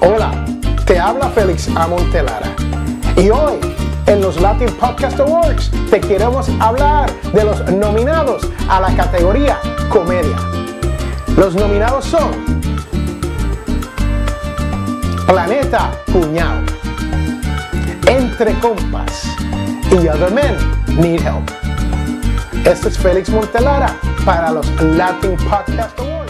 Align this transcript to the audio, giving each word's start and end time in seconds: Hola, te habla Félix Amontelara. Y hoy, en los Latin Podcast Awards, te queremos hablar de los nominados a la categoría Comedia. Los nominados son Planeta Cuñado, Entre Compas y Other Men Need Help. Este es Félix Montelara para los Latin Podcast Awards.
Hola, 0.00 0.30
te 0.84 0.98
habla 0.98 1.28
Félix 1.30 1.68
Amontelara. 1.74 2.54
Y 3.16 3.30
hoy, 3.30 3.54
en 4.06 4.20
los 4.20 4.40
Latin 4.40 4.68
Podcast 4.74 5.18
Awards, 5.18 5.70
te 5.90 6.00
queremos 6.00 6.48
hablar 6.60 7.10
de 7.32 7.44
los 7.44 7.60
nominados 7.72 8.46
a 8.68 8.80
la 8.80 8.94
categoría 8.94 9.58
Comedia. 9.88 10.36
Los 11.36 11.54
nominados 11.54 12.04
son 12.04 12.30
Planeta 15.26 15.90
Cuñado, 16.12 16.62
Entre 18.06 18.52
Compas 18.60 19.24
y 19.90 20.08
Other 20.08 20.30
Men 20.30 20.56
Need 20.98 21.26
Help. 21.26 21.50
Este 22.66 22.88
es 22.88 22.98
Félix 22.98 23.30
Montelara 23.30 23.96
para 24.24 24.50
los 24.50 24.66
Latin 24.82 25.36
Podcast 25.36 25.98
Awards. 25.98 26.25